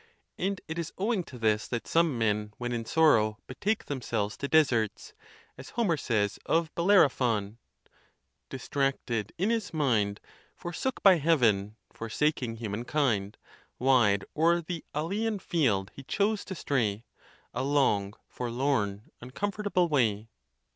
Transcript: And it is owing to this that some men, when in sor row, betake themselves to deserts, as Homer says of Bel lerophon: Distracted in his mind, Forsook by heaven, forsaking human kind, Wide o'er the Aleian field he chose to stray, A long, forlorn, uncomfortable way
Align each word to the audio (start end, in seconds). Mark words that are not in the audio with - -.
And 0.35 0.59
it 0.67 0.79
is 0.79 0.91
owing 0.97 1.23
to 1.25 1.37
this 1.37 1.67
that 1.67 1.87
some 1.87 2.17
men, 2.17 2.53
when 2.57 2.71
in 2.71 2.85
sor 2.85 3.13
row, 3.13 3.37
betake 3.45 3.85
themselves 3.85 4.35
to 4.37 4.47
deserts, 4.47 5.13
as 5.59 5.69
Homer 5.77 5.95
says 5.95 6.39
of 6.47 6.73
Bel 6.73 6.87
lerophon: 6.87 7.57
Distracted 8.49 9.31
in 9.37 9.51
his 9.51 9.75
mind, 9.75 10.19
Forsook 10.55 11.03
by 11.03 11.17
heaven, 11.19 11.75
forsaking 11.93 12.55
human 12.55 12.83
kind, 12.83 13.37
Wide 13.77 14.25
o'er 14.35 14.59
the 14.63 14.83
Aleian 14.95 15.37
field 15.39 15.91
he 15.93 16.01
chose 16.01 16.43
to 16.45 16.55
stray, 16.55 17.05
A 17.53 17.63
long, 17.63 18.15
forlorn, 18.27 19.11
uncomfortable 19.21 19.87
way 19.87 20.31